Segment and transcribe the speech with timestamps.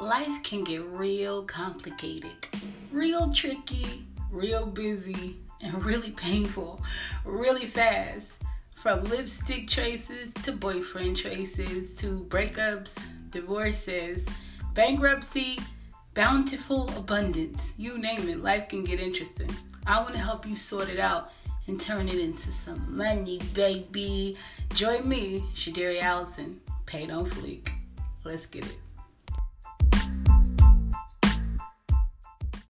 [0.00, 2.48] life can get real complicated,
[2.90, 6.82] real tricky, real busy, and really painful
[7.24, 8.42] really fast.
[8.70, 12.92] From lipstick traces to boyfriend traces to breakups,
[13.30, 14.26] divorces,
[14.74, 15.60] bankruptcy,
[16.14, 17.72] bountiful abundance.
[17.76, 19.50] You name it, life can get interesting.
[19.86, 21.30] I want to help you sort it out
[21.68, 24.36] and turn it into some money, baby.
[24.74, 27.68] Join me, Shadari Allison, paid on fleek.
[28.24, 28.78] Let's get it.